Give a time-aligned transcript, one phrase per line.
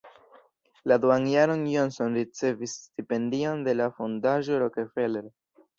[0.91, 5.29] La duan jaron Johnson ricevis stipendion de la fondaĵo Rockefeller.